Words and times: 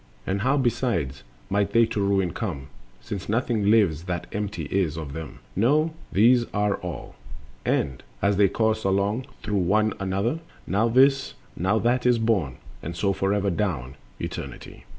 And 0.25 0.41
how, 0.41 0.57
besides, 0.57 1.21
might 1.47 1.73
they 1.73 1.85
to 1.85 2.01
ruin 2.01 2.33
come, 2.33 2.69
Since 3.01 3.29
nothing 3.29 3.69
lives 3.69 4.05
that 4.05 4.25
empty 4.31 4.63
is 4.71 4.97
of 4.97 5.13
them?— 5.13 5.41
No, 5.55 5.93
these 6.11 6.43
are 6.55 6.77
all, 6.77 7.13
and, 7.65 8.01
as 8.19 8.37
they 8.37 8.47
course 8.49 8.83
along 8.83 9.27
Through 9.43 9.57
one 9.57 9.93
another, 9.99 10.39
now 10.65 10.87
this, 10.87 11.35
now 11.55 11.77
that 11.77 12.07
is 12.07 12.17
born— 12.17 12.57
And 12.81 12.95
so 12.95 13.13
forever 13.13 13.51
down 13.51 13.93
Eternity. 14.19 14.85